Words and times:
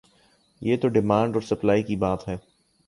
یہ 0.61 0.77
تو 0.77 0.87
ڈیمانڈ 0.87 1.33
اور 1.33 1.41
سپلائی 1.41 1.83
کی 1.83 1.95
بات 1.95 2.27
ہے۔ 2.27 2.37